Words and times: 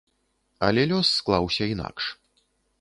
Але 0.67 0.85
лёс 0.93 1.07
склаўся 1.19 1.71
інакш. 1.75 2.03